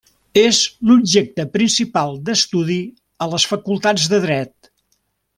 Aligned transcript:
És 0.43 0.59
l'objecte 0.91 1.43
principal 1.57 2.17
d'estudi 2.29 2.77
a 3.25 3.31
les 3.33 3.45
facultats 3.55 4.07
de 4.15 4.21
Dret. 4.29 4.71